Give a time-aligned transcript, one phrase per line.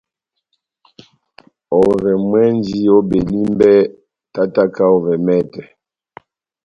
[1.81, 3.73] Ovɛ mwɛ́nji ó Belimbè,
[4.33, 5.61] tátáka ovɛ mɛtɛ,